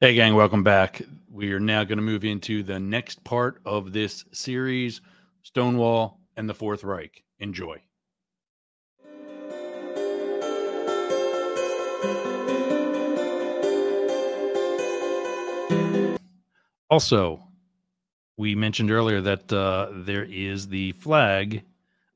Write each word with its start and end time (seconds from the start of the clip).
Hey, 0.00 0.14
gang, 0.14 0.36
welcome 0.36 0.62
back. 0.62 1.02
We 1.28 1.52
are 1.54 1.58
now 1.58 1.82
going 1.82 1.98
to 1.98 2.02
move 2.02 2.24
into 2.24 2.62
the 2.62 2.78
next 2.78 3.24
part 3.24 3.60
of 3.66 3.92
this 3.92 4.24
series 4.30 5.00
Stonewall 5.42 6.20
and 6.36 6.48
the 6.48 6.54
Fourth 6.54 6.84
Reich. 6.84 7.24
Enjoy. 7.40 7.82
Also, 16.88 17.42
we 18.36 18.54
mentioned 18.54 18.92
earlier 18.92 19.20
that 19.20 19.52
uh, 19.52 19.88
there 19.92 20.28
is 20.30 20.68
the 20.68 20.92
flag 20.92 21.64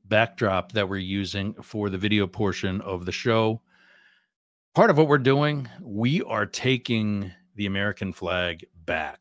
backdrop 0.05 0.71
that 0.71 0.87
we're 0.87 0.95
using 0.95 1.53
for 1.55 1.89
the 1.89 1.97
video 1.97 2.27
portion 2.27 2.79
of 2.79 3.05
the 3.05 3.11
show. 3.11 3.59
Part 4.73 4.89
of 4.89 4.97
what 4.97 5.09
we're 5.09 5.17
doing, 5.17 5.67
we 5.81 6.21
are 6.21 6.45
taking 6.45 7.33
the 7.55 7.65
American 7.65 8.13
flag 8.13 8.65
back. 8.85 9.19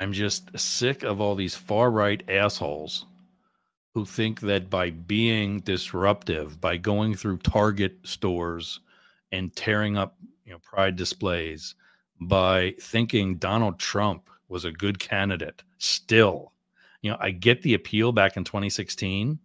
I'm 0.00 0.12
just 0.12 0.58
sick 0.58 1.02
of 1.02 1.20
all 1.20 1.34
these 1.34 1.54
far 1.54 1.90
right 1.90 2.22
assholes 2.28 3.06
who 3.94 4.04
think 4.04 4.40
that 4.40 4.68
by 4.68 4.90
being 4.90 5.60
disruptive, 5.60 6.60
by 6.60 6.76
going 6.76 7.14
through 7.14 7.38
Target 7.38 7.96
stores 8.02 8.80
and 9.32 9.54
tearing 9.56 9.96
up, 9.96 10.16
you 10.44 10.52
know, 10.52 10.58
pride 10.58 10.96
displays, 10.96 11.74
by 12.20 12.74
thinking 12.80 13.36
Donald 13.36 13.78
Trump 13.78 14.28
was 14.48 14.64
a 14.64 14.72
good 14.72 14.98
candidate 14.98 15.62
still. 15.78 16.52
You 17.00 17.10
know, 17.10 17.16
I 17.20 17.30
get 17.30 17.62
the 17.62 17.74
appeal 17.74 18.12
back 18.12 18.36
in 18.36 18.44
2016. 18.44 19.38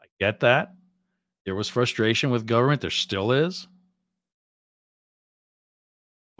I 0.00 0.06
get 0.18 0.40
that. 0.40 0.74
There 1.44 1.54
was 1.54 1.68
frustration 1.68 2.30
with 2.30 2.46
government. 2.46 2.80
There 2.80 2.90
still 2.90 3.32
is. 3.32 3.66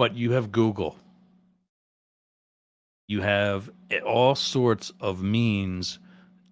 But 0.01 0.17
you 0.17 0.31
have 0.31 0.51
Google. 0.51 0.97
You 3.07 3.21
have 3.21 3.69
all 4.03 4.35
sorts 4.35 4.91
of 4.99 5.23
means 5.23 5.99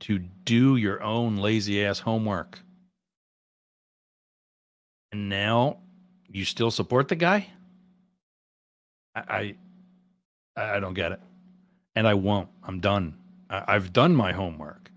to 0.00 0.18
do 0.18 0.76
your 0.76 1.02
own 1.02 1.38
lazy 1.38 1.82
ass 1.82 1.98
homework. 1.98 2.58
And 5.12 5.30
now 5.30 5.78
you 6.28 6.44
still 6.44 6.70
support 6.70 7.08
the 7.08 7.16
guy? 7.16 7.46
I 9.16 9.56
I, 10.54 10.76
I 10.76 10.80
don't 10.80 10.92
get 10.92 11.12
it. 11.12 11.20
And 11.96 12.06
I 12.06 12.12
won't. 12.12 12.50
I'm 12.62 12.80
done. 12.80 13.16
I, 13.48 13.64
I've 13.66 13.94
done 13.94 14.14
my 14.14 14.32
homework. 14.32 14.90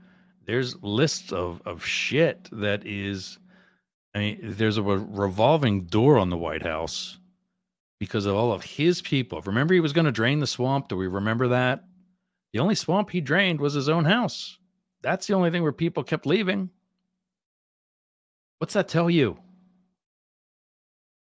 There's 0.45 0.75
lists 0.83 1.31
of 1.31 1.61
of 1.65 1.85
shit 1.85 2.49
that 2.51 2.85
is 2.85 3.39
I 4.13 4.19
mean, 4.19 4.39
there's 4.43 4.77
a 4.77 4.83
revolving 4.83 5.85
door 5.85 6.17
on 6.17 6.29
the 6.29 6.35
White 6.35 6.63
House 6.63 7.17
because 8.01 8.25
of 8.25 8.35
all 8.35 8.51
of 8.51 8.63
his 8.63 8.99
people. 8.99 9.39
Remember, 9.41 9.75
he 9.75 9.79
was 9.79 9.93
going 9.93 10.05
to 10.05 10.11
drain 10.11 10.39
the 10.39 10.47
swamp. 10.47 10.87
Do 10.87 10.97
we 10.97 11.05
remember 11.05 11.49
that? 11.49 11.83
The 12.51 12.57
only 12.57 12.73
swamp 12.73 13.11
he 13.11 13.21
drained 13.21 13.61
was 13.61 13.75
his 13.75 13.89
own 13.89 14.05
house. 14.05 14.57
That's 15.03 15.27
the 15.27 15.35
only 15.35 15.51
thing 15.51 15.61
where 15.61 15.71
people 15.71 16.03
kept 16.03 16.25
leaving. 16.25 16.71
What's 18.57 18.73
that 18.73 18.87
tell 18.87 19.07
you? 19.07 19.37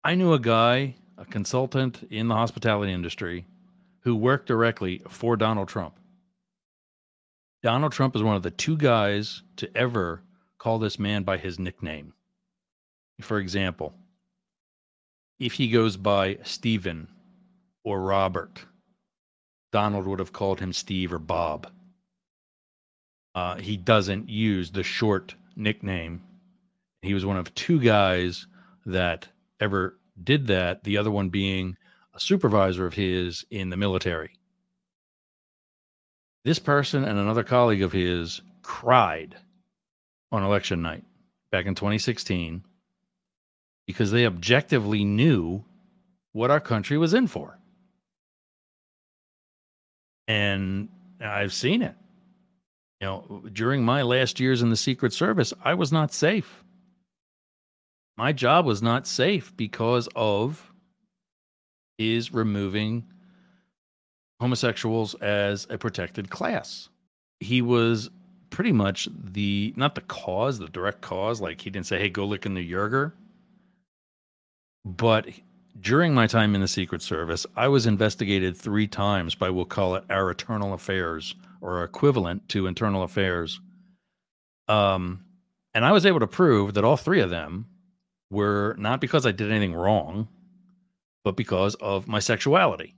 I 0.04 0.16
knew 0.16 0.34
a 0.34 0.40
guy, 0.40 0.96
a 1.18 1.24
consultant 1.24 2.06
in 2.12 2.28
the 2.28 2.36
hospitality 2.36 2.92
industry, 2.92 3.46
who 4.02 4.14
worked 4.14 4.48
directly 4.48 5.02
for 5.08 5.38
Donald 5.38 5.70
Trump. 5.70 5.98
Donald 7.64 7.94
Trump 7.94 8.18
is 8.18 8.22
one 8.22 8.36
of 8.36 8.44
the 8.44 8.52
two 8.52 8.76
guys 8.76 9.44
to 9.56 9.78
ever 9.78 10.24
call 10.58 10.78
this 10.78 11.00
man 11.00 11.24
by 11.24 11.38
his 11.38 11.58
nickname. 11.58 12.12
For 13.22 13.40
example, 13.40 13.94
if 15.40 15.54
he 15.54 15.70
goes 15.70 15.98
by 15.98 16.38
Stephen 16.44 17.08
or 17.84 18.02
Robert, 18.02 18.66
Donald 19.72 20.08
would 20.08 20.20
have 20.20 20.34
called 20.34 20.60
him 20.60 20.72
Steve 20.72 21.12
or 21.12 21.20
Bob. 21.20 21.68
Uh, 23.34 23.56
he 23.58 23.76
doesn't 23.76 24.30
use 24.30 24.72
the 24.72 24.84
short 24.84 25.36
nickname. 25.56 26.22
He 27.02 27.14
was 27.14 27.26
one 27.26 27.38
of 27.38 27.54
two 27.54 27.80
guys 27.80 28.48
that 28.86 29.28
ever 29.60 29.98
did 30.24 30.48
that, 30.48 30.84
the 30.84 30.98
other 30.98 31.12
one 31.12 31.30
being 31.30 31.76
a 32.14 32.20
supervisor 32.20 32.86
of 32.86 32.94
his 32.94 33.46
in 33.52 33.70
the 33.70 33.78
military. 33.78 34.32
This 36.46 36.60
person 36.60 37.04
and 37.04 37.20
another 37.20 37.44
colleague 37.44 37.82
of 37.82 37.92
his 37.92 38.42
cried 38.62 39.36
on 40.32 40.44
election 40.44 40.82
night 40.82 41.04
back 41.52 41.66
in 41.66 41.76
2016 41.76 42.64
because 43.88 44.12
they 44.12 44.26
objectively 44.26 45.04
knew 45.04 45.64
what 46.32 46.52
our 46.52 46.60
country 46.60 46.98
was 46.98 47.14
in 47.14 47.28
for. 47.28 47.58
And 50.28 50.90
I've 51.22 51.54
seen 51.54 51.82
it. 51.82 51.96
You 53.02 53.08
know, 53.08 53.44
during 53.52 53.84
my 53.84 54.02
last 54.02 54.40
years 54.40 54.62
in 54.62 54.70
the 54.70 54.76
Secret 54.76 55.14
Service, 55.14 55.54
I 55.64 55.74
was 55.74 55.92
not 55.92 56.14
safe. 56.14 56.64
My 58.18 58.32
job 58.32 58.66
was 58.66 58.82
not 58.82 59.06
safe 59.06 59.56
because 59.56 60.08
of 60.16 60.72
is 61.98 62.34
removing 62.34 63.06
homosexuals 64.40 65.16
as 65.16 65.68
a 65.70 65.78
protected 65.78 66.30
class. 66.30 66.90
He 67.40 67.62
was 67.62 68.10
pretty 68.50 68.72
much 68.72 69.08
the 69.14 69.74
not 69.76 69.96
the 69.96 70.02
cause, 70.02 70.60
the 70.60 70.68
direct 70.68 71.02
cause. 71.02 71.42
Like 71.42 71.62
he 71.62 71.70
didn't 71.70 71.88
say, 71.88 72.00
"Hey, 72.00 72.10
go 72.10 72.26
lick 72.26 72.46
in 72.46 72.54
the 72.54 72.72
Yerger." 72.72 73.14
But 74.86 75.28
during 75.82 76.14
my 76.14 76.28
time 76.28 76.54
in 76.54 76.62
the 76.62 76.68
Secret 76.68 77.02
Service, 77.02 77.46
I 77.56 77.68
was 77.68 77.88
investigated 77.88 78.56
three 78.56 78.88
times 78.88 79.34
by 79.34 79.50
we'll 79.50 79.66
call 79.66 79.96
it 79.96 80.04
our 80.10 80.30
internal 80.30 80.74
affairs 80.74 81.34
or 81.60 81.84
equivalent 81.84 82.48
to 82.50 82.68
internal 82.68 83.02
affairs. 83.02 83.60
Um, 84.68 85.26
and 85.74 85.84
I 85.84 85.92
was 85.92 86.06
able 86.06 86.20
to 86.20 86.28
prove 86.28 86.76
that 86.76 86.84
all 86.84 86.98
three 86.98 87.20
of 87.20 87.32
them 87.32 87.66
were 88.30 88.76
not 88.78 89.02
because 89.02 89.26
I 89.26 89.32
did 89.32 89.52
anything 89.52 89.74
wrong, 89.74 90.28
but 91.24 91.36
because 91.36 91.76
of 91.76 92.08
my 92.08 92.20
sexuality. 92.20 92.96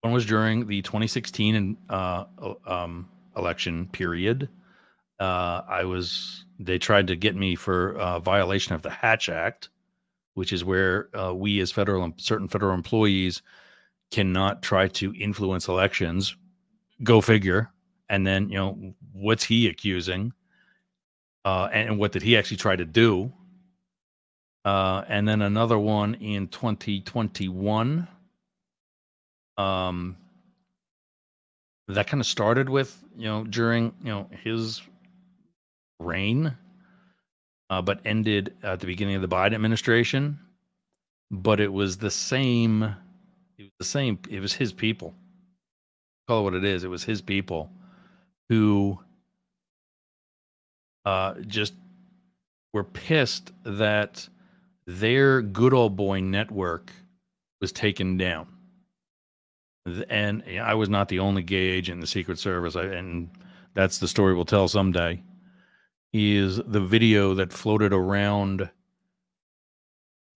One 0.00 0.12
was 0.12 0.24
during 0.24 0.66
the 0.66 0.82
2016 0.82 1.76
uh, 1.90 2.24
um, 2.66 3.08
election 3.36 3.88
period. 3.92 4.48
Uh, 5.20 5.62
I 5.68 5.84
was 5.84 6.44
they 6.58 6.78
tried 6.78 7.08
to 7.08 7.16
get 7.16 7.36
me 7.36 7.54
for 7.54 7.98
uh, 7.98 8.18
violation 8.18 8.74
of 8.74 8.82
the 8.82 8.90
Hatch 8.90 9.28
Act, 9.28 9.68
which 10.36 10.52
is 10.52 10.64
where 10.64 11.08
uh, 11.18 11.34
we 11.34 11.60
as 11.60 11.72
federal 11.72 12.12
certain 12.18 12.46
federal 12.46 12.74
employees 12.74 13.40
cannot 14.10 14.62
try 14.62 14.86
to 14.86 15.14
influence 15.14 15.66
elections. 15.66 16.36
Go 17.02 17.22
figure. 17.22 17.72
And 18.10 18.26
then 18.26 18.50
you 18.50 18.56
know 18.56 18.94
what's 19.12 19.44
he 19.44 19.66
accusing, 19.66 20.32
uh, 21.44 21.68
and 21.72 21.98
what 21.98 22.12
did 22.12 22.22
he 22.22 22.36
actually 22.36 22.58
try 22.58 22.76
to 22.76 22.84
do? 22.84 23.32
Uh, 24.64 25.04
and 25.08 25.26
then 25.26 25.42
another 25.42 25.78
one 25.78 26.14
in 26.14 26.48
2021. 26.48 28.06
Um, 29.56 30.16
that 31.88 32.06
kind 32.06 32.20
of 32.20 32.26
started 32.26 32.68
with 32.68 33.02
you 33.16 33.24
know 33.24 33.44
during 33.44 33.94
you 34.02 34.10
know 34.10 34.28
his 34.44 34.82
reign, 35.98 36.54
uh, 37.70 37.82
but 37.82 38.00
ended 38.04 38.54
at 38.62 38.80
the 38.80 38.86
beginning 38.86 39.16
of 39.16 39.22
the 39.22 39.28
Biden 39.28 39.54
administration. 39.54 40.38
But 41.30 41.60
it 41.60 41.72
was 41.72 41.96
the 41.98 42.10
same. 42.10 42.82
It 43.58 43.62
was 43.62 43.72
the 43.78 43.84
same. 43.84 44.18
It 44.28 44.40
was 44.40 44.52
his 44.52 44.72
people. 44.72 45.14
Call 46.28 46.40
it 46.40 46.44
what 46.44 46.54
it 46.54 46.64
is. 46.64 46.84
It 46.84 46.88
was 46.88 47.04
his 47.04 47.20
people 47.20 47.70
who 48.48 48.98
uh, 51.04 51.34
just 51.46 51.74
were 52.72 52.84
pissed 52.84 53.52
that 53.64 54.28
their 54.86 55.42
good 55.42 55.72
old 55.72 55.96
boy 55.96 56.20
network 56.20 56.92
was 57.60 57.72
taken 57.72 58.16
down. 58.16 58.46
And 60.08 60.42
I 60.60 60.74
was 60.74 60.88
not 60.88 61.08
the 61.08 61.20
only 61.20 61.42
gay 61.42 61.56
agent 61.56 61.96
in 61.96 62.00
the 62.00 62.06
Secret 62.08 62.38
Service, 62.38 62.74
I, 62.74 62.82
and 62.84 63.30
that's 63.74 63.98
the 63.98 64.08
story 64.08 64.34
we'll 64.34 64.44
tell 64.44 64.66
someday. 64.66 65.22
Is 66.12 66.56
the 66.56 66.80
video 66.80 67.34
that 67.34 67.52
floated 67.52 67.92
around 67.92 68.70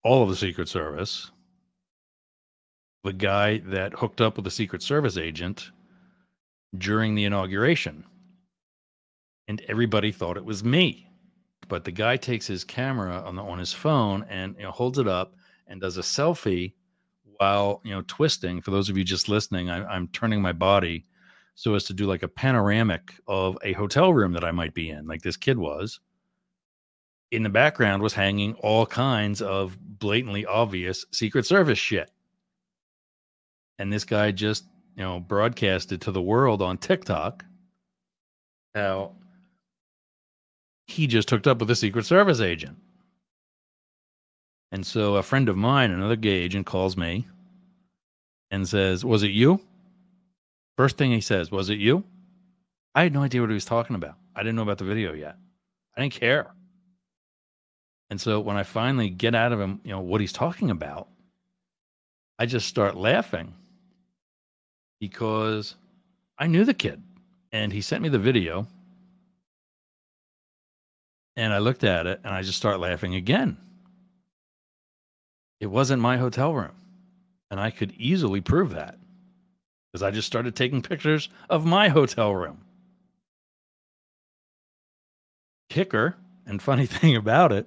all 0.04 0.22
of 0.22 0.28
the 0.28 0.36
Secret 0.36 0.68
Service, 0.68 1.30
the 3.02 3.12
guy 3.12 3.58
that 3.58 3.94
hooked 3.94 4.20
up 4.20 4.36
with 4.36 4.44
the 4.44 4.50
Secret 4.50 4.82
Service 4.82 5.16
agent 5.16 5.70
during 6.76 7.14
the 7.14 7.24
inauguration. 7.24 8.04
And 9.48 9.62
everybody 9.68 10.12
thought 10.12 10.36
it 10.36 10.44
was 10.44 10.62
me 10.62 11.10
but 11.70 11.84
the 11.84 11.92
guy 11.92 12.16
takes 12.16 12.46
his 12.46 12.64
camera 12.64 13.22
on 13.24 13.36
the 13.36 13.42
on 13.42 13.58
his 13.58 13.72
phone 13.72 14.26
and 14.28 14.54
you 14.58 14.64
know, 14.64 14.72
holds 14.72 14.98
it 14.98 15.08
up 15.08 15.34
and 15.68 15.80
does 15.80 15.96
a 15.96 16.02
selfie 16.02 16.74
while 17.38 17.80
you 17.84 17.92
know 17.92 18.02
twisting. 18.08 18.60
For 18.60 18.72
those 18.72 18.90
of 18.90 18.98
you 18.98 19.04
just 19.04 19.28
listening, 19.28 19.70
I, 19.70 19.84
I'm 19.86 20.08
turning 20.08 20.42
my 20.42 20.52
body 20.52 21.06
so 21.60 21.74
as 21.74 21.84
to 21.84 21.92
do 21.92 22.06
like 22.06 22.22
a 22.22 22.28
panoramic 22.28 23.12
of 23.28 23.58
a 23.62 23.74
hotel 23.74 24.14
room 24.14 24.32
that 24.32 24.44
I 24.44 24.50
might 24.50 24.72
be 24.72 24.88
in, 24.88 25.06
like 25.06 25.20
this 25.20 25.36
kid 25.36 25.58
was. 25.58 26.00
In 27.32 27.42
the 27.42 27.50
background 27.50 28.02
was 28.02 28.14
hanging 28.14 28.54
all 28.54 28.86
kinds 28.86 29.42
of 29.42 29.76
blatantly 29.78 30.46
obvious 30.46 31.04
Secret 31.12 31.44
Service 31.44 31.78
shit. 31.78 32.10
And 33.78 33.92
this 33.92 34.04
guy 34.04 34.30
just, 34.30 34.64
you 34.96 35.02
know, 35.02 35.20
broadcasted 35.20 36.00
to 36.00 36.12
the 36.12 36.22
world 36.22 36.62
on 36.62 36.78
TikTok 36.78 37.44
how 38.74 39.12
he 40.86 41.06
just 41.06 41.28
hooked 41.28 41.46
up 41.46 41.58
with 41.58 41.70
a 41.70 41.76
Secret 41.76 42.06
Service 42.06 42.40
agent. 42.40 42.78
And 44.72 44.86
so 44.86 45.16
a 45.16 45.22
friend 45.22 45.50
of 45.50 45.58
mine, 45.58 45.90
another 45.90 46.16
gay 46.16 46.30
agent, 46.30 46.64
calls 46.64 46.96
me 46.96 47.28
and 48.50 48.66
says, 48.66 49.04
Was 49.04 49.22
it 49.22 49.32
you? 49.32 49.60
First 50.76 50.96
thing 50.96 51.10
he 51.10 51.20
says, 51.20 51.50
Was 51.50 51.70
it 51.70 51.78
you? 51.78 52.04
I 52.94 53.02
had 53.02 53.12
no 53.12 53.22
idea 53.22 53.40
what 53.40 53.50
he 53.50 53.54
was 53.54 53.64
talking 53.64 53.96
about. 53.96 54.16
I 54.34 54.40
didn't 54.40 54.56
know 54.56 54.62
about 54.62 54.78
the 54.78 54.84
video 54.84 55.12
yet. 55.12 55.36
I 55.96 56.00
didn't 56.00 56.14
care. 56.14 56.52
And 58.10 58.20
so 58.20 58.40
when 58.40 58.56
I 58.56 58.64
finally 58.64 59.08
get 59.08 59.34
out 59.34 59.52
of 59.52 59.60
him, 59.60 59.80
you 59.84 59.90
know, 59.92 60.00
what 60.00 60.20
he's 60.20 60.32
talking 60.32 60.70
about, 60.70 61.08
I 62.38 62.46
just 62.46 62.66
start 62.66 62.96
laughing 62.96 63.54
because 65.00 65.76
I 66.38 66.46
knew 66.46 66.64
the 66.64 66.74
kid 66.74 67.02
and 67.52 67.72
he 67.72 67.80
sent 67.80 68.02
me 68.02 68.08
the 68.08 68.18
video 68.18 68.66
and 71.36 71.52
I 71.52 71.58
looked 71.58 71.84
at 71.84 72.06
it 72.06 72.20
and 72.24 72.34
I 72.34 72.42
just 72.42 72.58
start 72.58 72.80
laughing 72.80 73.14
again. 73.14 73.56
It 75.60 75.66
wasn't 75.66 76.02
my 76.02 76.16
hotel 76.16 76.54
room. 76.54 76.72
And 77.50 77.60
I 77.60 77.70
could 77.70 77.92
easily 77.92 78.40
prove 78.40 78.70
that 78.70 78.99
because 79.92 80.02
I 80.02 80.10
just 80.10 80.26
started 80.26 80.54
taking 80.54 80.82
pictures 80.82 81.28
of 81.48 81.66
my 81.66 81.88
hotel 81.88 82.34
room. 82.34 82.62
Kicker 85.68 86.16
and 86.46 86.62
funny 86.62 86.86
thing 86.86 87.16
about 87.16 87.52
it, 87.52 87.66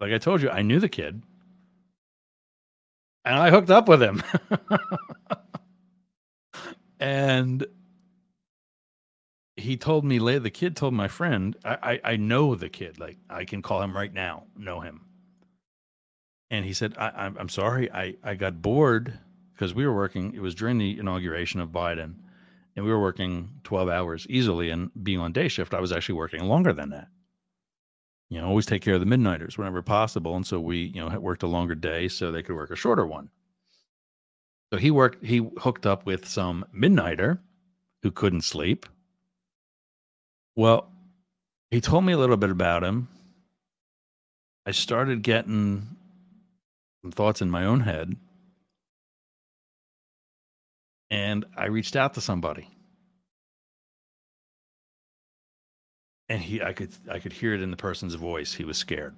like 0.00 0.12
I 0.12 0.18
told 0.18 0.42
you, 0.42 0.50
I 0.50 0.62
knew 0.62 0.80
the 0.80 0.88
kid 0.88 1.22
and 3.24 3.36
I 3.36 3.50
hooked 3.50 3.70
up 3.70 3.88
with 3.88 4.02
him. 4.02 4.22
and 7.00 7.66
he 9.56 9.76
told 9.76 10.04
me 10.04 10.18
later, 10.18 10.40
the 10.40 10.50
kid 10.50 10.76
told 10.76 10.94
my 10.94 11.08
friend, 11.08 11.56
I, 11.64 12.00
I, 12.04 12.12
I 12.12 12.16
know 12.16 12.54
the 12.54 12.68
kid. 12.68 12.98
Like 12.98 13.18
I 13.30 13.44
can 13.44 13.62
call 13.62 13.82
him 13.82 13.96
right 13.96 14.12
now, 14.12 14.44
know 14.56 14.80
him. 14.80 15.02
And 16.50 16.64
he 16.64 16.72
said, 16.72 16.94
I, 16.98 17.10
I'm, 17.10 17.36
I'm 17.38 17.48
sorry, 17.48 17.90
I, 17.90 18.16
I 18.22 18.34
got 18.34 18.60
bored 18.60 19.18
because 19.62 19.76
we 19.76 19.86
were 19.86 19.94
working, 19.94 20.34
it 20.34 20.42
was 20.42 20.56
during 20.56 20.76
the 20.76 20.98
inauguration 20.98 21.60
of 21.60 21.68
Biden, 21.68 22.14
and 22.74 22.84
we 22.84 22.90
were 22.90 23.00
working 23.00 23.48
12 23.62 23.88
hours 23.88 24.26
easily. 24.28 24.70
And 24.70 24.90
being 25.04 25.20
on 25.20 25.30
day 25.32 25.46
shift, 25.46 25.72
I 25.72 25.78
was 25.78 25.92
actually 25.92 26.16
working 26.16 26.42
longer 26.42 26.72
than 26.72 26.90
that. 26.90 27.06
You 28.28 28.40
know, 28.40 28.48
always 28.48 28.66
take 28.66 28.82
care 28.82 28.94
of 28.94 29.00
the 29.00 29.06
midnighters 29.06 29.56
whenever 29.56 29.80
possible. 29.80 30.34
And 30.34 30.44
so 30.44 30.58
we, 30.58 30.78
you 30.78 31.00
know, 31.00 31.16
worked 31.20 31.44
a 31.44 31.46
longer 31.46 31.76
day 31.76 32.08
so 32.08 32.32
they 32.32 32.42
could 32.42 32.56
work 32.56 32.72
a 32.72 32.76
shorter 32.76 33.06
one. 33.06 33.30
So 34.72 34.80
he 34.80 34.90
worked, 34.90 35.24
he 35.24 35.48
hooked 35.58 35.86
up 35.86 36.06
with 36.06 36.26
some 36.26 36.64
midnighter 36.76 37.38
who 38.02 38.10
couldn't 38.10 38.42
sleep 38.42 38.86
well, 40.56 40.90
he 41.70 41.80
told 41.80 42.04
me 42.04 42.12
a 42.12 42.18
little 42.18 42.36
bit 42.36 42.50
about 42.50 42.82
him. 42.82 43.06
I 44.66 44.72
started 44.72 45.22
getting 45.22 45.86
some 47.00 47.12
thoughts 47.12 47.40
in 47.40 47.48
my 47.48 47.64
own 47.64 47.80
head. 47.80 48.16
And 51.12 51.44
I 51.54 51.66
reached 51.66 51.94
out 51.94 52.14
to 52.14 52.22
somebody. 52.22 52.70
And 56.30 56.40
he 56.40 56.62
I 56.62 56.72
could 56.72 56.90
I 57.10 57.18
could 57.18 57.34
hear 57.34 57.52
it 57.52 57.60
in 57.60 57.70
the 57.70 57.76
person's 57.76 58.14
voice. 58.14 58.54
He 58.54 58.64
was 58.64 58.78
scared. 58.78 59.14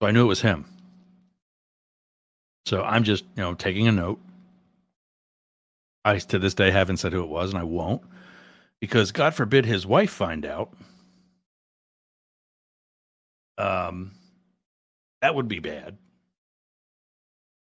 So 0.00 0.06
I 0.06 0.12
knew 0.12 0.22
it 0.22 0.28
was 0.28 0.42
him. 0.42 0.66
So 2.66 2.84
I'm 2.84 3.02
just, 3.02 3.24
you 3.36 3.42
know, 3.42 3.54
taking 3.54 3.88
a 3.88 3.92
note. 3.92 4.20
I 6.04 6.18
to 6.18 6.38
this 6.38 6.54
day 6.54 6.70
haven't 6.70 6.98
said 6.98 7.12
who 7.12 7.24
it 7.24 7.28
was, 7.28 7.50
and 7.50 7.58
I 7.58 7.64
won't 7.64 8.02
because 8.80 9.10
God 9.10 9.34
forbid 9.34 9.66
his 9.66 9.84
wife 9.84 10.12
find 10.12 10.46
out. 10.46 10.72
Um, 13.58 14.12
that 15.20 15.34
would 15.34 15.48
be 15.48 15.58
bad. 15.58 15.98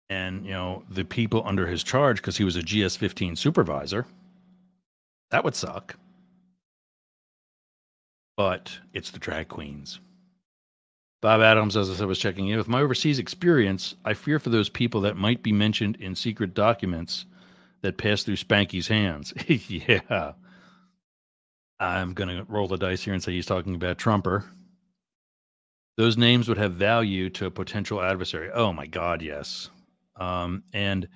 And 0.10 0.46
you 0.46 0.52
know 0.52 0.84
the 0.90 1.04
people 1.04 1.44
under 1.46 1.68
his 1.68 1.84
charge, 1.84 2.18
because 2.18 2.38
he 2.38 2.44
was 2.44 2.56
a 2.56 2.62
GS15 2.62 3.38
supervisor, 3.38 4.06
that 5.32 5.44
would 5.44 5.56
suck. 5.56 5.98
But 8.38 8.80
it's 8.94 9.12
the 9.12 9.20
drag 9.20 9.48
queens. 9.48 10.00
Bob 11.22 11.42
Adams, 11.42 11.76
as 11.76 11.90
I 11.90 11.96
said, 11.96 12.08
was 12.08 12.20
checking 12.20 12.50
in. 12.50 12.58
With 12.58 12.68
my 12.68 12.82
overseas 12.82 13.18
experience, 13.18 13.96
I 14.06 14.14
fear 14.14 14.38
for 14.38 14.50
those 14.50 14.70
people 14.70 15.02
that 15.02 15.18
might 15.18 15.42
be 15.42 15.52
mentioned 15.52 15.98
in 16.00 16.14
secret 16.14 16.54
documents 16.54 17.26
that 17.82 17.98
pass 17.98 18.24
through 18.24 18.36
Spanky's 18.36 18.88
hands. 18.88 19.34
yeah. 19.48 20.34
I'm 21.80 22.14
going 22.14 22.30
to 22.30 22.44
roll 22.48 22.68
the 22.68 22.78
dice 22.78 23.04
here 23.04 23.14
and 23.14 23.24
say 23.24 23.32
he's 23.32 23.46
talking 23.46 23.76
about 23.76 23.98
Trumper. 23.98 24.46
Those 25.98 26.18
names 26.18 26.48
would 26.48 26.58
have 26.58 26.74
value 26.74 27.30
to 27.32 27.46
a 27.46 27.52
potential 27.52 28.02
adversary. 28.02 28.52
Oh 28.54 28.74
my 28.74 28.86
God, 28.86 29.22
yes. 29.22 29.70
Um, 30.16 30.64
and 30.74 31.08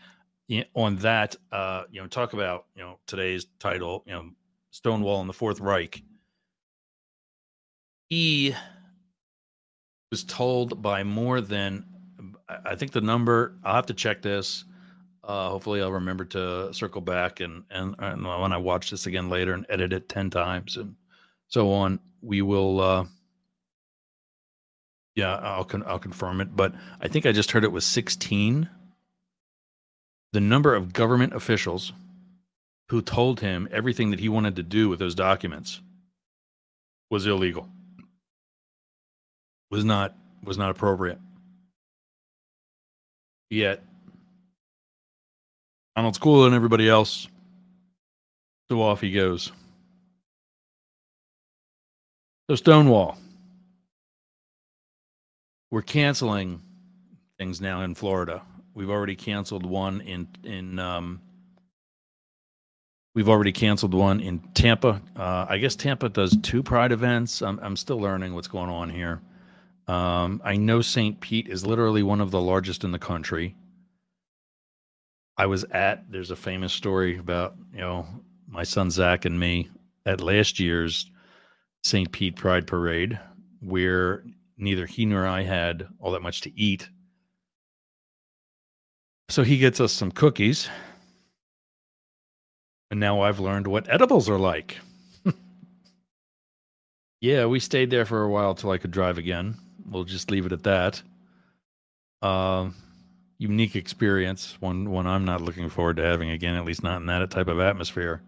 on 0.73 0.97
that, 0.97 1.35
uh, 1.51 1.83
you 1.91 2.01
know, 2.01 2.07
talk 2.07 2.33
about 2.33 2.65
you 2.75 2.81
know 2.81 2.99
today's 3.07 3.45
title, 3.59 4.03
you 4.05 4.13
know, 4.13 4.29
Stonewall 4.71 5.21
and 5.21 5.29
the 5.29 5.33
Fourth 5.33 5.59
Reich. 5.59 6.03
He 8.09 8.55
was 10.11 10.23
told 10.23 10.81
by 10.81 11.03
more 11.03 11.41
than 11.41 11.85
I 12.47 12.75
think 12.75 12.91
the 12.91 13.01
number. 13.01 13.55
I'll 13.63 13.75
have 13.75 13.85
to 13.87 13.93
check 13.93 14.21
this. 14.21 14.65
Uh, 15.23 15.49
hopefully, 15.49 15.81
I'll 15.81 15.91
remember 15.91 16.25
to 16.25 16.73
circle 16.73 17.01
back 17.01 17.39
and, 17.39 17.63
and, 17.69 17.93
and 17.99 18.23
when 18.23 18.51
I 18.51 18.57
watch 18.57 18.89
this 18.89 19.05
again 19.05 19.29
later 19.29 19.53
and 19.53 19.65
edit 19.69 19.93
it 19.93 20.09
ten 20.09 20.29
times 20.29 20.77
and 20.77 20.95
so 21.47 21.71
on, 21.71 21.99
we 22.21 22.41
will. 22.41 22.79
Uh, 22.79 23.05
yeah, 25.15 25.35
I'll 25.35 25.65
con- 25.65 25.83
I'll 25.85 25.99
confirm 25.99 26.41
it, 26.41 26.55
but 26.55 26.73
I 27.01 27.07
think 27.07 27.25
I 27.25 27.31
just 27.31 27.51
heard 27.51 27.63
it 27.63 27.71
was 27.71 27.85
sixteen. 27.85 28.69
The 30.33 30.39
number 30.39 30.75
of 30.75 30.93
government 30.93 31.33
officials 31.33 31.91
who 32.89 33.01
told 33.01 33.39
him 33.39 33.67
everything 33.71 34.11
that 34.11 34.19
he 34.19 34.29
wanted 34.29 34.55
to 34.57 34.63
do 34.63 34.89
with 34.89 34.99
those 34.99 35.15
documents 35.15 35.81
was 37.09 37.25
illegal, 37.25 37.68
was 39.71 39.83
not 39.83 40.15
was 40.44 40.57
not 40.57 40.71
appropriate. 40.71 41.19
Yet 43.49 43.83
Donald's 45.95 46.18
cooler 46.18 46.45
than 46.45 46.54
everybody 46.54 46.87
else. 46.87 47.27
So 48.69 48.81
off 48.81 49.01
he 49.01 49.11
goes. 49.11 49.51
So 52.49 52.56
Stonewall. 52.56 53.18
We're 55.71 55.81
canceling 55.81 56.61
things 57.37 57.61
now 57.61 57.81
in 57.81 57.95
Florida. 57.95 58.42
We've 58.80 58.90
already 58.90 59.18
canceled 59.18 59.66
one 59.66 60.00
in 60.00 60.30
in 60.45 60.80
um, 60.80 61.19
We've 63.14 63.28
already 63.28 63.52
canceled 63.52 63.94
one 63.94 64.21
in 64.21 64.40
Tampa. 64.54 65.02
Uh, 65.18 65.45
I 65.50 65.57
guess 65.57 65.76
Tampa 65.76 66.07
does 66.07 66.38
two 66.42 66.64
Pride 66.64 66.94
events. 66.94 67.42
I'm, 67.42 67.59
I'm 67.59 67.76
still 67.76 68.00
learning 68.00 68.33
what's 68.33 68.48
going 68.48 68.69
on 68.69 68.90
here. 68.90 69.21
Um, 69.90 70.42
I 70.45 70.56
know 70.56 70.80
St. 70.80 71.19
Pete 71.19 71.50
is 71.50 71.66
literally 71.66 72.04
one 72.04 72.21
of 72.21 72.31
the 72.31 72.40
largest 72.40 72.86
in 72.86 72.94
the 72.94 73.00
country. 73.00 73.54
I 75.36 75.48
was 75.48 75.66
at. 75.66 76.09
There's 76.09 76.31
a 76.31 76.38
famous 76.38 76.71
story 76.71 77.18
about 77.18 77.57
you 77.74 77.81
know 77.81 78.07
my 78.48 78.64
son 78.64 78.92
Zach 78.92 79.26
and 79.26 79.38
me 79.38 79.69
at 80.06 80.21
last 80.21 80.57
year's 80.57 81.12
St. 81.83 82.09
Pete 82.14 82.38
Pride 82.38 82.66
Parade, 82.66 83.19
where 83.59 84.24
neither 84.57 84.86
he 84.86 85.06
nor 85.06 85.28
I 85.28 85.44
had 85.44 85.86
all 86.00 86.12
that 86.12 86.21
much 86.21 86.40
to 86.44 86.57
eat. 86.57 86.90
So 89.30 89.44
he 89.44 89.59
gets 89.59 89.80
us 89.80 89.94
some 89.94 90.12
cookies. 90.12 90.69
And 92.90 93.00
now 93.00 93.21
I've 93.21 93.40
learned 93.40 93.68
what 93.68 93.88
edibles 93.88 94.28
are 94.28 94.40
like. 94.40 94.80
yeah, 97.21 97.45
we 97.45 97.59
stayed 97.59 97.92
there 97.92 98.06
for 98.06 98.24
a 98.24 98.30
while 98.30 98.56
till 98.56 98.71
I 98.71 98.80
could 98.80 98.90
drive 98.90 99.19
again. 99.19 99.56
We'll 99.88 100.04
just 100.04 100.31
leave 100.31 100.48
it 100.48 100.52
at 100.52 100.64
that. 100.64 101.02
Um, 102.24 102.76
unique 103.38 103.76
experience, 103.76 104.57
one 104.59 104.90
one 104.90 105.06
I'm 105.06 105.26
not 105.26 105.42
looking 105.42 105.69
forward 105.69 105.98
to 105.98 106.04
having 106.04 106.31
again, 106.31 106.56
at 106.56 106.66
least 106.66 106.83
not 106.83 106.98
in 106.98 107.06
that 107.06 107.30
type 107.30 107.48
of 107.48 107.59
atmosphere. 107.59 108.24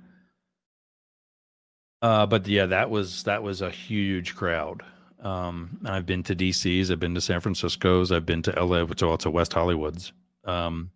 Uh, 2.03 2.27
but 2.27 2.47
yeah, 2.47 2.67
that 2.67 2.91
was 2.91 3.23
that 3.23 3.41
was 3.41 3.61
a 3.61 3.71
huge 3.71 4.35
crowd. 4.35 4.83
Um, 5.19 5.79
I've 5.85 6.05
been 6.05 6.23
to 6.23 6.35
DC's, 6.35 6.91
I've 6.91 6.99
been 6.99 7.15
to 7.15 7.21
San 7.21 7.41
Francisco's, 7.41 8.11
I've 8.11 8.25
been 8.25 8.41
to 8.43 8.63
LA, 8.63 8.83
which 8.83 9.03
also 9.03 9.29
West 9.29 9.53
Hollywood's. 9.53 10.13
Um, 10.45 10.91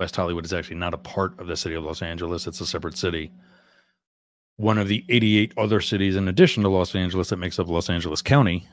West 0.00 0.16
Hollywood 0.16 0.44
is 0.44 0.52
actually 0.52 0.76
not 0.76 0.94
a 0.94 0.98
part 0.98 1.38
of 1.40 1.46
the 1.48 1.56
city 1.56 1.74
of 1.74 1.84
Los 1.84 2.02
Angeles; 2.02 2.46
it's 2.46 2.60
a 2.60 2.66
separate 2.66 2.96
city. 2.96 3.32
One 4.56 4.78
of 4.78 4.88
the 4.88 5.04
88 5.08 5.52
other 5.56 5.80
cities, 5.80 6.16
in 6.16 6.26
addition 6.28 6.62
to 6.64 6.68
Los 6.68 6.94
Angeles, 6.94 7.28
that 7.28 7.36
makes 7.36 7.58
up 7.58 7.68
Los 7.68 7.88
Angeles 7.88 8.22
County. 8.22 8.66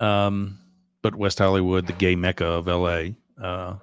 Um, 0.00 0.58
but 1.02 1.14
West 1.14 1.38
Hollywood, 1.38 1.86
the 1.86 1.92
gay 1.92 2.16
mecca 2.16 2.44
of 2.44 2.66
LA, 2.66 3.10
uh, 3.40 3.76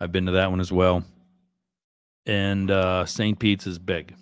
I've 0.00 0.12
been 0.12 0.26
to 0.26 0.32
that 0.32 0.50
one 0.50 0.60
as 0.60 0.70
well. 0.72 1.04
and 2.26 2.70
uh, 2.70 3.04
St. 3.06 3.38
Pete's 3.38 3.66
is 3.66 3.78
big. 3.78 4.14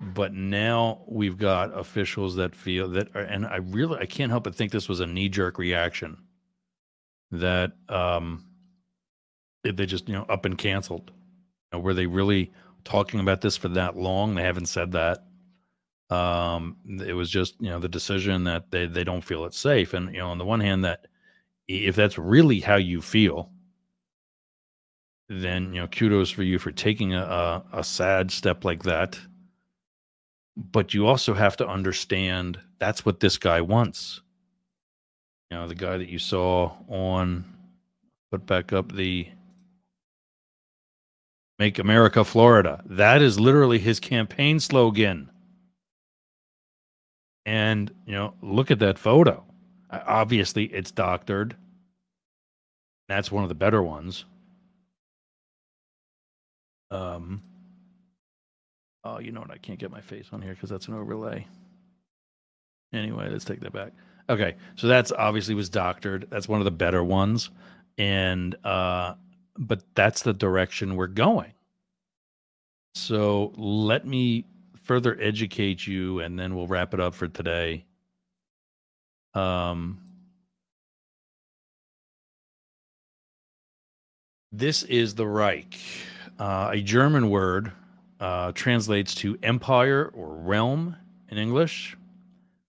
But 0.00 0.32
now 0.34 1.02
we've 1.06 1.38
got 1.38 1.76
officials 1.78 2.36
that 2.36 2.54
feel 2.56 2.88
that, 2.90 3.14
and 3.14 3.46
I 3.46 3.56
really 3.58 3.98
I 4.00 4.06
can't 4.06 4.30
help 4.30 4.44
but 4.44 4.54
think 4.54 4.72
this 4.72 4.88
was 4.88 5.00
a 5.00 5.06
knee 5.06 5.28
jerk 5.28 5.58
reaction 5.58 6.18
that 7.30 7.72
um, 7.88 8.44
they 9.64 9.86
just 9.86 10.08
you 10.08 10.14
know 10.14 10.26
up 10.28 10.44
and 10.44 10.58
canceled. 10.58 11.10
You 11.72 11.78
know, 11.78 11.80
were 11.80 11.94
they 11.94 12.06
really 12.06 12.52
talking 12.84 13.20
about 13.20 13.40
this 13.40 13.56
for 13.56 13.68
that 13.68 13.96
long? 13.96 14.34
They 14.34 14.42
haven't 14.42 14.66
said 14.66 14.92
that. 14.92 15.24
Um, 16.10 16.76
it 17.06 17.14
was 17.14 17.30
just 17.30 17.54
you 17.60 17.70
know 17.70 17.78
the 17.78 17.88
decision 17.88 18.44
that 18.44 18.70
they 18.70 18.86
they 18.86 19.04
don't 19.04 19.24
feel 19.24 19.44
it's 19.44 19.58
safe, 19.58 19.94
and 19.94 20.12
you 20.12 20.18
know 20.18 20.28
on 20.28 20.38
the 20.38 20.44
one 20.44 20.60
hand 20.60 20.84
that 20.84 21.06
if 21.68 21.96
that's 21.96 22.18
really 22.18 22.60
how 22.60 22.76
you 22.76 23.00
feel, 23.00 23.50
then 25.28 25.72
you 25.72 25.80
know 25.80 25.86
kudos 25.86 26.30
for 26.30 26.42
you 26.42 26.58
for 26.58 26.72
taking 26.72 27.14
a, 27.14 27.22
a, 27.22 27.64
a 27.78 27.84
sad 27.84 28.30
step 28.30 28.64
like 28.64 28.82
that. 28.82 29.18
But 30.54 30.92
you 30.92 31.06
also 31.06 31.32
have 31.32 31.56
to 31.58 31.66
understand 31.68 32.60
that's 32.78 33.06
what 33.06 33.20
this 33.20 33.38
guy 33.38 33.62
wants. 33.62 34.20
You 35.50 35.56
know, 35.56 35.66
the 35.66 35.74
guy 35.74 35.96
that 35.96 36.10
you 36.10 36.18
saw 36.18 36.72
on 36.88 37.44
put 38.30 38.44
back 38.46 38.72
up 38.72 38.92
the 38.92 39.28
Make 41.62 41.78
America 41.78 42.24
Florida. 42.24 42.82
That 42.86 43.22
is 43.22 43.38
literally 43.38 43.78
his 43.78 44.00
campaign 44.00 44.58
slogan. 44.58 45.30
And, 47.46 47.88
you 48.04 48.14
know, 48.14 48.34
look 48.42 48.72
at 48.72 48.80
that 48.80 48.98
photo. 48.98 49.44
Obviously, 49.88 50.64
it's 50.64 50.90
doctored. 50.90 51.54
That's 53.08 53.30
one 53.30 53.44
of 53.44 53.48
the 53.48 53.54
better 53.54 53.80
ones. 53.80 54.24
Um, 56.90 57.44
oh, 59.04 59.20
you 59.20 59.30
know 59.30 59.42
what? 59.42 59.52
I 59.52 59.58
can't 59.58 59.78
get 59.78 59.92
my 59.92 60.00
face 60.00 60.30
on 60.32 60.42
here 60.42 60.54
because 60.54 60.68
that's 60.68 60.88
an 60.88 60.94
overlay. 60.94 61.46
Anyway, 62.92 63.28
let's 63.30 63.44
take 63.44 63.60
that 63.60 63.72
back. 63.72 63.92
Okay, 64.28 64.56
so 64.74 64.88
that's 64.88 65.12
obviously 65.12 65.54
was 65.54 65.68
doctored. 65.68 66.26
That's 66.28 66.48
one 66.48 66.60
of 66.60 66.64
the 66.64 66.72
better 66.72 67.04
ones, 67.04 67.50
and 67.98 68.56
uh, 68.64 69.14
but 69.58 69.82
that's 69.94 70.22
the 70.22 70.32
direction 70.32 70.96
we're 70.96 71.06
going. 71.06 71.52
So 72.94 73.52
let 73.56 74.06
me 74.06 74.44
further 74.82 75.16
educate 75.20 75.86
you, 75.86 76.20
and 76.20 76.38
then 76.38 76.54
we'll 76.54 76.66
wrap 76.66 76.92
it 76.94 77.00
up 77.00 77.14
for 77.14 77.28
today. 77.28 77.84
Um, 79.34 79.98
this 84.50 84.82
is 84.82 85.14
the 85.14 85.26
Reich. 85.26 85.78
Uh, 86.38 86.70
a 86.72 86.82
German 86.82 87.30
word 87.30 87.72
uh, 88.20 88.52
translates 88.52 89.14
to 89.16 89.38
empire 89.42 90.10
or 90.14 90.34
realm 90.34 90.96
in 91.28 91.38
English. 91.38 91.96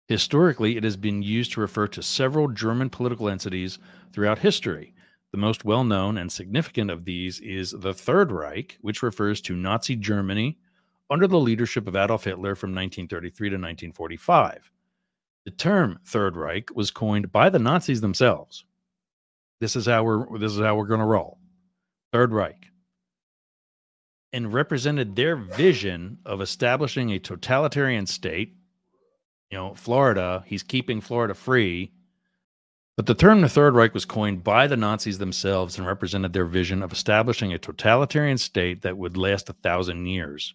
Historically, 0.07 0.75
it 0.75 0.83
has 0.83 0.97
been 0.97 1.21
used 1.21 1.53
to 1.53 1.61
refer 1.61 1.87
to 1.87 2.01
several 2.01 2.47
German 2.47 2.89
political 2.89 3.29
entities 3.29 3.77
throughout 4.11 4.39
history. 4.39 4.93
The 5.31 5.37
most 5.37 5.63
well 5.63 5.83
known 5.83 6.17
and 6.17 6.31
significant 6.31 6.89
of 6.89 7.05
these 7.05 7.39
is 7.39 7.71
the 7.71 7.93
Third 7.93 8.31
Reich, 8.31 8.77
which 8.81 9.03
refers 9.03 9.41
to 9.41 9.55
Nazi 9.55 9.95
Germany 9.95 10.57
under 11.09 11.27
the 11.27 11.39
leadership 11.39 11.87
of 11.87 11.95
Adolf 11.95 12.23
Hitler 12.23 12.55
from 12.55 12.69
1933 12.69 13.49
to 13.49 13.55
1945. 13.55 14.71
The 15.45 15.51
term 15.51 15.99
Third 16.05 16.35
Reich 16.35 16.69
was 16.75 16.91
coined 16.91 17.31
by 17.31 17.49
the 17.49 17.59
Nazis 17.59 18.01
themselves. 18.01 18.65
This 19.59 19.75
is 19.75 19.85
how 19.85 20.03
we're 20.03 20.37
this 20.37 20.53
is 20.53 20.59
how 20.59 20.75
we're 20.75 20.85
going 20.85 20.99
to 20.99 21.05
roll. 21.05 21.37
Third 22.11 22.31
Reich 22.31 22.69
and 24.31 24.53
represented 24.53 25.15
their 25.15 25.35
vision 25.35 26.19
of 26.25 26.41
establishing 26.41 27.11
a 27.11 27.19
totalitarian 27.19 28.05
state. 28.05 28.55
You 29.49 29.57
know, 29.57 29.73
Florida, 29.73 30.43
he's 30.45 30.63
keeping 30.63 31.01
Florida 31.01 31.33
free. 31.33 31.91
But 32.99 33.05
the 33.05 33.15
term 33.15 33.39
the 33.39 33.47
Third 33.47 33.75
Reich 33.75 33.93
was 33.93 34.03
coined 34.03 34.43
by 34.43 34.67
the 34.67 34.75
Nazis 34.75 35.19
themselves 35.19 35.77
and 35.77 35.87
represented 35.87 36.33
their 36.33 36.43
vision 36.43 36.83
of 36.83 36.91
establishing 36.91 37.53
a 37.53 37.57
totalitarian 37.57 38.37
state 38.37 38.81
that 38.81 38.97
would 38.97 39.15
last 39.15 39.49
a 39.49 39.53
thousand 39.53 40.05
years, 40.07 40.53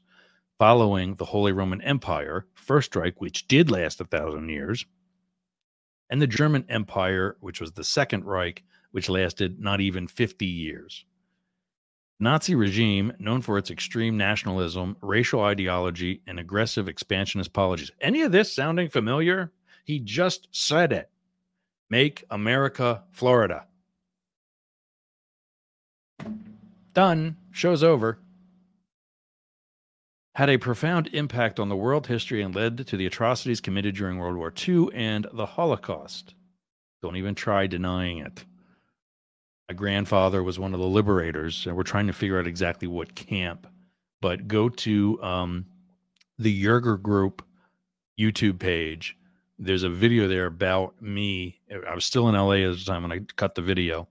following 0.59 1.15
the 1.15 1.25
Holy 1.25 1.53
Roman 1.53 1.81
Empire, 1.81 2.45
First 2.53 2.95
Reich, 2.97 3.19
which 3.19 3.49
did 3.49 3.71
last 3.71 3.99
a 4.03 4.05
thousand 4.05 4.51
years, 4.51 4.85
and 6.11 6.21
the 6.21 6.27
German 6.27 6.67
Empire, 6.69 7.39
which 7.41 7.63
was 7.63 7.73
the 7.73 7.83
Second 7.83 8.27
Reich, 8.27 8.63
which 8.91 9.09
lasted 9.09 9.59
not 9.59 9.81
even 9.81 10.07
50 10.07 10.45
years. 10.45 11.07
Nazi 12.21 12.55
regime 12.55 13.15
known 13.19 13.41
for 13.41 13.57
its 13.57 13.71
extreme 13.71 14.19
nationalism, 14.19 14.99
racial 15.01 15.41
ideology, 15.41 16.21
and 16.27 16.39
aggressive 16.39 16.89
expansionist 16.89 17.55
policies. 17.55 17.91
Any 18.03 18.21
of 18.21 18.33
this 18.33 18.55
sounding 18.55 18.91
familiar? 18.91 19.51
He 19.87 19.99
just 19.99 20.49
said 20.53 20.93
it. 20.93 21.09
Make 21.95 22.25
America 22.29 23.05
Florida. 23.13 23.67
Done. 26.93 27.37
Show's 27.53 27.85
over. 27.85 28.19
Had 30.35 30.51
a 30.51 30.59
profound 30.59 31.07
impact 31.13 31.61
on 31.61 31.69
the 31.69 31.77
world 31.77 32.09
history 32.09 32.43
and 32.43 32.53
led 32.53 32.85
to 32.89 32.97
the 32.97 33.07
atrocities 33.07 33.61
committed 33.61 33.95
during 33.95 34.19
World 34.19 34.37
War 34.37 34.53
II 34.67 34.89
and 34.93 35.29
the 35.33 35.47
Holocaust. 35.47 36.35
Don't 37.01 37.15
even 37.15 37.37
try 37.37 37.69
denying 37.69 38.19
it 38.19 38.45
my 39.69 39.75
grandfather 39.75 40.43
was 40.43 40.59
one 40.59 40.75
of 40.75 40.81
the 40.81 40.87
liberators, 40.87 41.67
and 41.67 41.77
we're 41.77 41.85
trying 41.85 42.07
to 42.07 42.13
figure 42.13 42.39
out 42.39 42.47
exactly 42.47 42.87
what 42.87 43.15
camp. 43.15 43.67
But 44.21 44.47
go 44.47 44.69
to 44.69 45.23
um, 45.23 45.67
the 46.39 46.65
Yerger 46.65 47.01
Group 47.01 47.43
YouTube 48.21 48.59
page. 48.59 49.17
There's 49.59 49.83
a 49.83 49.89
video 49.89 50.29
there 50.29 50.47
about 50.47 51.01
me. 51.01 51.61
I 51.89 51.95
was 51.95 52.05
still 52.05 52.29
in 52.29 52.35
LA 52.35 52.69
at 52.69 52.77
the 52.77 52.85
time 52.85 53.03
when 53.03 53.13
I 53.13 53.21
cut 53.37 53.55
the 53.55 53.63
video. 53.63 54.09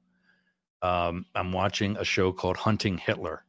Um, 0.82 1.26
I'm 1.36 1.52
watching 1.52 1.98
a 1.98 2.04
show 2.04 2.32
called 2.32 2.58
Hunting 2.58 2.98
Hitler, 2.98 3.46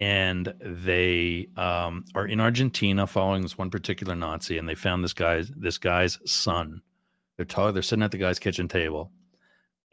and 0.00 0.52
they 0.60 1.48
um, 1.56 2.04
are 2.14 2.26
in 2.26 2.40
Argentina 2.40 3.06
following 3.06 3.42
this 3.42 3.58
one 3.58 3.70
particular 3.70 4.14
Nazi, 4.14 4.58
and 4.58 4.68
they 4.68 4.74
found 4.74 5.04
this 5.04 5.12
guy's 5.12 5.50
this 5.50 5.78
guy's 5.78 6.18
son. 6.24 6.82
They're 7.36 7.46
talking. 7.46 7.74
They're 7.74 7.82
sitting 7.82 8.02
at 8.02 8.10
the 8.10 8.18
guy's 8.18 8.38
kitchen 8.38 8.68
table 8.68 9.10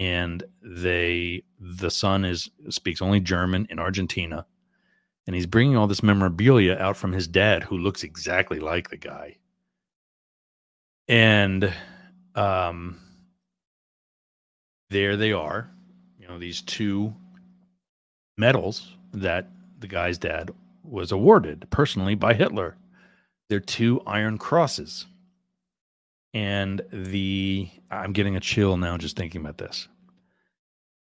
and 0.02 0.44
they 0.64 1.44
the 1.60 1.92
son 1.92 2.26
is 2.26 2.50
speaks 2.70 3.04
only 3.04 3.20
German 3.20 3.68
in 3.70 3.78
Argentina, 3.78 4.48
and 5.28 5.36
he's 5.36 5.46
bringing 5.46 5.78
all 5.78 5.86
this 5.86 6.02
memorabilia 6.02 6.76
out 6.78 6.98
from 6.98 7.14
his 7.14 7.28
dad, 7.28 7.62
who 7.62 7.78
looks 7.78 8.04
exactly 8.04 8.60
like 8.60 8.90
the 8.90 8.98
guy. 8.98 9.38
And 11.08 11.74
um, 12.36 13.00
there 14.90 15.18
they 15.18 15.32
are, 15.32 15.70
you 16.20 16.28
know, 16.28 16.38
these 16.38 16.62
two 16.62 17.14
medals 18.38 18.96
that 19.14 19.50
the 19.80 19.88
guy's 19.88 20.18
dad 20.18 20.52
was 20.84 21.12
awarded 21.12 21.68
personally 21.70 22.16
by 22.16 22.34
Hitler. 22.34 22.78
They're 23.50 23.60
two 23.60 24.02
iron 24.06 24.38
crosses. 24.38 25.06
And 26.34 26.82
the 26.92 27.70
I'm 27.90 28.14
getting 28.14 28.38
a 28.38 28.40
chill 28.40 28.78
now 28.78 28.98
just 28.98 29.18
thinking 29.18 29.42
about 29.42 29.58
this. 29.58 29.90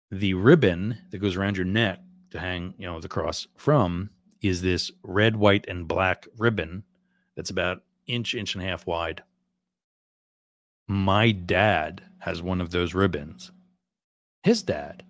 The 0.09 0.35
ribbon 0.35 0.97
that 1.11 1.17
goes 1.17 1.35
around 1.35 1.57
your 1.57 1.65
neck 1.65 1.99
to 2.31 2.39
hang, 2.39 2.73
you 2.77 2.85
know, 2.85 3.01
the 3.01 3.09
cross 3.09 3.47
from 3.57 4.09
is 4.41 4.61
this 4.61 4.91
red, 5.03 5.35
white, 5.35 5.65
and 5.67 5.87
black 5.87 6.27
ribbon 6.37 6.83
that's 7.35 7.49
about 7.49 7.83
inch, 8.05 8.33
inch 8.33 8.55
and 8.55 8.63
a 8.63 8.67
half 8.67 8.87
wide. 8.87 9.23
My 10.87 11.31
dad 11.31 12.01
has 12.19 12.41
one 12.41 12.61
of 12.61 12.71
those 12.71 12.93
ribbons. 12.93 13.51
His 14.43 14.63
dad. 14.63 15.03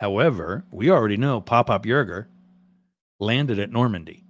However, 0.00 0.64
we 0.70 0.90
already 0.90 1.16
know 1.16 1.40
Pop 1.40 1.66
Pop 1.66 1.84
Yerger 1.84 2.26
landed 3.18 3.58
at 3.58 3.72
Normandy. 3.72 4.24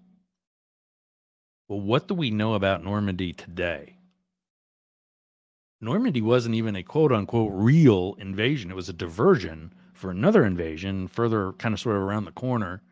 Well, 1.69 1.81
what 1.81 2.09
do 2.09 2.15
we 2.15 2.31
know 2.31 2.55
about 2.55 2.85
Normandy 2.85 3.33
today? 3.33 3.99
Normandy 5.81 6.23
wasn't 6.23 6.55
even 6.55 6.77
a 6.77 6.83
quote 6.83 7.13
unquote 7.13 7.51
real 7.53 8.17
invasion. 8.19 8.71
It 8.71 8.77
was 8.77 8.89
a 8.89 8.95
diversion 8.95 9.75
for 9.93 10.11
another 10.11 10.45
invasion 10.45 11.09
further, 11.09 11.53
kind 11.55 11.75
of 11.75 11.81
sort 11.81 11.97
of 11.97 12.03
around 12.03 12.25
the 12.25 12.33
corner, 12.33 12.83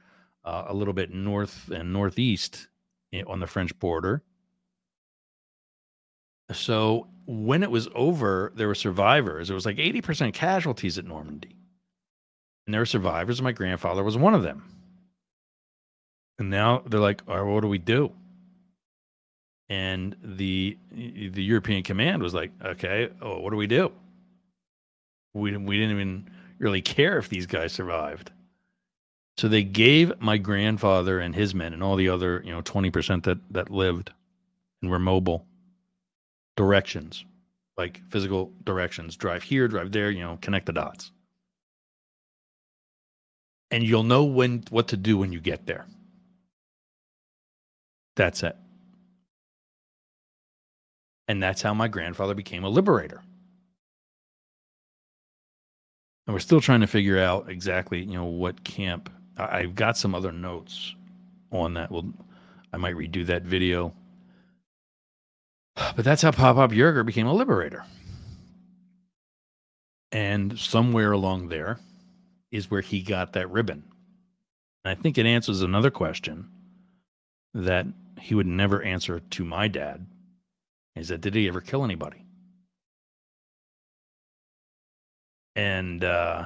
uh, 0.45 0.65
a 0.69 0.75
little 0.75 0.95
bit 0.95 1.11
north 1.11 1.71
and 1.71 1.93
northeast 1.93 2.69
eh, 3.13 3.23
on 3.27 3.41
the 3.41 3.47
French 3.47 3.79
border. 3.79 4.23
So 6.53 7.09
when 7.27 7.63
it 7.63 7.71
was 7.71 7.89
over, 7.95 8.53
there 8.55 8.69
were 8.69 8.75
survivors. 8.75 9.51
It 9.51 9.55
was 9.55 9.67
like 9.67 9.77
80% 9.77 10.35
casualties 10.35 10.99
at 10.99 11.05
Normandy. 11.05 11.57
And 12.67 12.75
there 12.75 12.81
were 12.81 12.87
survivors. 12.87 13.43
My 13.43 13.53
grandfather 13.53 14.05
was 14.05 14.17
one 14.17 14.35
of 14.35 14.43
them. 14.43 14.65
And 16.39 16.51
now 16.51 16.83
they're 16.87 17.01
like, 17.01 17.23
all 17.29 17.37
right, 17.37 17.53
what 17.53 17.61
do 17.61 17.69
we 17.69 17.79
do? 17.79 18.13
and 19.73 20.15
the 20.23 20.77
the 20.91 21.43
European 21.43 21.83
command 21.83 22.23
was 22.23 22.35
like, 22.35 22.51
okay, 22.63 23.09
oh, 23.23 23.41
what 23.41 23.51
do 23.51 23.57
we 23.57 23.67
do? 23.67 23.91
We 25.33 25.57
we 25.57 25.79
didn't 25.79 25.93
even 25.93 26.31
really 26.59 26.83
care 26.83 27.17
if 27.17 27.31
these 27.31 27.47
guys 27.47 27.73
survived. 27.73 28.31
So 29.39 29.49
they 29.49 29.63
gave 29.63 30.21
my 30.21 30.37
grandfather 30.37 31.19
and 31.19 31.35
his 31.35 31.55
men 31.55 31.73
and 31.73 31.83
all 31.83 31.97
the 31.97 32.11
other, 32.11 32.43
you 32.45 32.53
know, 32.53 32.61
20% 32.61 33.23
that 33.23 33.39
that 33.51 33.71
lived 33.71 34.13
and 34.83 34.91
were 34.91 34.99
mobile 34.99 35.47
directions, 36.57 37.25
like 37.77 38.01
physical 38.09 38.53
directions, 38.65 39.17
drive 39.17 39.43
here, 39.43 39.69
drive 39.69 39.93
there, 39.93 40.11
you 40.11 40.21
know, 40.21 40.39
connect 40.41 40.67
the 40.67 40.73
dots. 40.73 41.11
And 43.71 43.83
you'll 43.83 44.03
know 44.03 44.25
when 44.25 44.65
what 44.71 44.89
to 44.89 44.97
do 44.97 45.17
when 45.17 45.33
you 45.33 45.41
get 45.41 45.67
there. 45.67 45.87
That's 48.17 48.43
it. 48.43 48.57
And 51.29 51.43
that's 51.43 51.63
how 51.63 51.73
my 51.73 51.89
grandfather 51.89 52.35
became 52.35 52.65
a 52.65 52.69
liberator. 52.69 53.23
And 56.27 56.35
we're 56.35 56.41
still 56.41 56.61
trying 56.61 56.83
to 56.83 56.87
figure 56.87 57.19
out 57.19 57.51
exactly, 57.51 58.03
you 58.03 58.15
know, 58.15 58.27
what 58.27 58.63
camp. 58.65 59.11
I, 59.39 59.63
have 59.63 59.75
got 59.75 59.97
some 59.97 60.15
other 60.15 60.31
notes 60.31 60.95
on 61.51 61.75
that. 61.75 61.91
Well, 61.91 62.13
I 62.73 62.77
might 62.77 62.95
redo 62.95 63.27
that 63.27 63.43
video. 63.43 63.95
But 65.97 66.05
that's 66.05 66.23
how 66.23 66.31
Pop 66.31 66.57
Pop 66.57 66.71
Yerger 66.71 67.05
became 67.05 67.27
a 67.27 67.35
liberator. 67.35 67.85
And 70.11 70.59
somewhere 70.59 71.13
along 71.13 71.49
there 71.49 71.81
is 72.51 72.71
where 72.71 72.83
he 72.83 73.03
got 73.03 73.33
that 73.33 73.51
ribbon. 73.51 73.83
And 74.85 74.97
I 74.99 75.01
think 75.01 75.17
it 75.17 75.27
answers 75.27 75.63
another 75.63 75.91
question 75.91 76.49
that 77.55 77.87
he 78.21 78.35
would 78.35 78.47
never 78.47 78.83
answer 78.83 79.21
to 79.21 79.45
my 79.45 79.69
dad 79.69 80.07
is 80.95 81.09
that 81.09 81.21
did 81.23 81.35
he 81.35 81.49
ever 81.49 81.61
kill 81.61 81.85
anybody? 81.85 82.25
And 85.57 86.05
uh, 86.05 86.45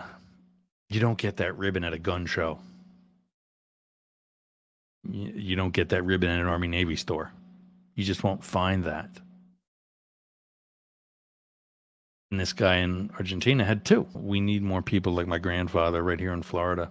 you 0.88 1.00
don't 1.00 1.18
get 1.18 1.36
that 1.38 1.56
ribbon 1.58 1.84
at 1.84 1.92
a 1.92 1.98
gun 1.98 2.26
show. 2.26 2.58
You 5.08 5.54
don't 5.56 5.72
get 5.72 5.90
that 5.90 6.02
ribbon 6.02 6.30
at 6.30 6.40
an 6.40 6.46
Army 6.46 6.68
Navy 6.68 6.96
store. 6.96 7.32
You 7.96 8.04
just 8.04 8.22
won't 8.22 8.44
find 8.44 8.84
that. 8.84 9.10
And 12.30 12.38
this 12.38 12.52
guy 12.52 12.76
in 12.76 13.10
Argentina 13.14 13.64
had 13.64 13.84
two. 13.84 14.06
We 14.14 14.40
need 14.40 14.62
more 14.62 14.82
people 14.82 15.14
like 15.14 15.26
my 15.26 15.38
grandfather 15.38 16.02
right 16.02 16.20
here 16.20 16.32
in 16.32 16.42
Florida. 16.42 16.90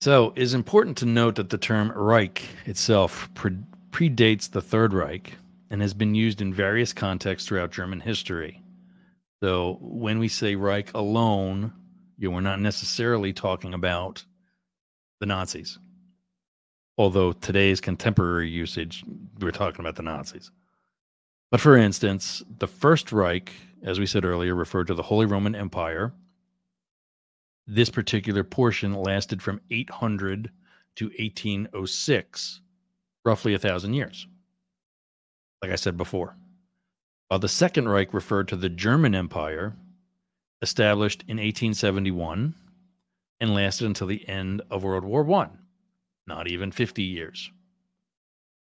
So, 0.00 0.32
it 0.36 0.42
is 0.42 0.54
important 0.54 0.98
to 0.98 1.06
note 1.06 1.36
that 1.36 1.50
the 1.50 1.56
term 1.56 1.92
Reich 1.92 2.42
itself 2.66 3.30
pre- 3.34 3.56
predates 3.90 4.50
the 4.50 4.60
Third 4.60 4.92
Reich 4.92 5.34
and 5.70 5.80
has 5.80 5.94
been 5.94 6.14
used 6.14 6.42
in 6.42 6.52
various 6.52 6.92
contexts 6.92 7.48
throughout 7.48 7.72
German 7.72 8.00
history. 8.00 8.60
So, 9.42 9.78
when 9.80 10.18
we 10.18 10.28
say 10.28 10.56
Reich 10.56 10.92
alone, 10.94 11.72
you 12.18 12.28
know, 12.28 12.34
we're 12.34 12.42
not 12.42 12.60
necessarily 12.60 13.32
talking 13.32 13.72
about 13.72 14.24
the 15.20 15.26
Nazis. 15.26 15.78
Although 16.96 17.32
today's 17.32 17.80
contemporary 17.80 18.48
usage, 18.48 19.04
we're 19.40 19.50
talking 19.50 19.80
about 19.80 19.96
the 19.96 20.02
Nazis. 20.02 20.50
But 21.50 21.60
for 21.60 21.76
instance, 21.76 22.42
the 22.58 22.68
First 22.68 23.12
Reich, 23.12 23.52
as 23.82 23.98
we 23.98 24.06
said 24.06 24.24
earlier, 24.24 24.54
referred 24.54 24.86
to 24.88 24.94
the 24.94 25.02
Holy 25.02 25.26
Roman 25.26 25.54
Empire. 25.54 26.12
This 27.66 27.90
particular 27.90 28.44
portion 28.44 28.94
lasted 28.94 29.42
from 29.42 29.60
800 29.70 30.50
to 30.96 31.04
1806, 31.06 32.60
roughly 33.24 33.54
a 33.54 33.58
thousand 33.58 33.94
years. 33.94 34.26
Like 35.62 35.72
I 35.72 35.76
said 35.76 35.96
before. 35.96 36.36
While 37.28 37.40
the 37.40 37.48
Second 37.48 37.88
Reich 37.88 38.12
referred 38.12 38.48
to 38.48 38.56
the 38.56 38.68
German 38.68 39.14
Empire, 39.14 39.74
established 40.62 41.22
in 41.22 41.38
1871 41.38 42.54
and 43.40 43.54
lasted 43.54 43.86
until 43.86 44.06
the 44.06 44.28
end 44.28 44.62
of 44.70 44.84
World 44.84 45.04
War 45.04 45.28
I, 45.32 45.48
not 46.26 46.48
even 46.48 46.70
50 46.70 47.02
years. 47.02 47.50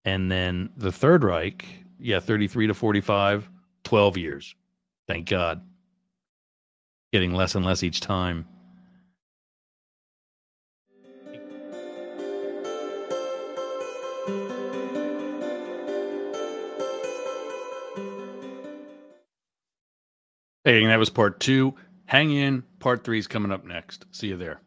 And 0.06 0.32
then 0.32 0.70
the 0.78 0.92
Third 0.92 1.24
Reich 1.24 1.66
yeah, 2.00 2.20
33 2.20 2.68
to 2.68 2.74
45, 2.74 3.50
12 3.84 4.18
years. 4.18 4.56
Thank 5.08 5.30
God. 5.30 5.62
Getting 7.12 7.34
less 7.34 7.56
and 7.56 7.66
less 7.66 7.84
each 7.84 8.02
time. 8.02 8.46
Hey, 20.64 20.84
and 20.84 20.92
that 20.92 21.00
was 21.00 21.10
part 21.10 21.40
two. 21.40 21.76
Hang 22.06 22.32
in. 22.32 22.62
Part 22.80 23.06
three 23.06 23.20
is 23.20 23.28
coming 23.28 23.54
up 23.54 23.66
next. 23.66 24.06
See 24.12 24.28
you 24.28 24.36
there. 24.36 24.60